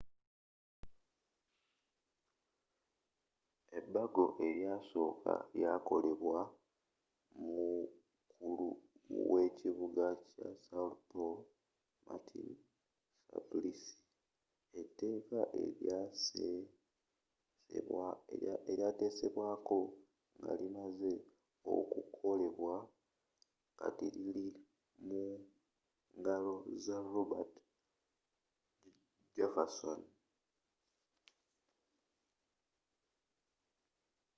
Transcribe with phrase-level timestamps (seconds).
[3.77, 6.53] ebago eryasookawo lyakolebwaako
[7.43, 8.67] omukulu
[9.31, 11.41] w’ekibuga kya são paulo
[12.05, 12.39] marta
[13.31, 13.91] suplicy.
[14.81, 15.39] eteeka
[18.71, 19.77] elyatesesbwaako
[20.39, 21.13] ngalimazze
[21.75, 22.75] okukolebwa
[23.79, 24.47] kati lili
[25.07, 25.23] mu
[26.21, 27.61] ngalo za roberto
[29.35, 30.01] jefferson